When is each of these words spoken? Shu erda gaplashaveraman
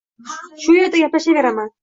Shu 0.63 0.77
erda 0.85 1.03
gaplashaveraman 1.05 1.73